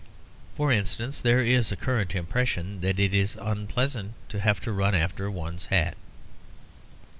For 0.55 0.71
instance, 0.71 1.21
there 1.21 1.41
is 1.41 1.71
a 1.71 1.75
current 1.75 2.15
impression 2.15 2.79
that 2.81 2.97
it 2.97 3.13
is 3.13 3.37
unpleasant 3.39 4.15
to 4.29 4.39
have 4.39 4.59
to 4.61 4.71
run 4.71 4.95
after 4.95 5.29
one's 5.29 5.67
hat. 5.67 5.95